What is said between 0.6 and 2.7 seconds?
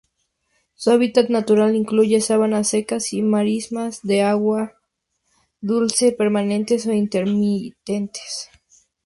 Su hábitat natural incluye sabanas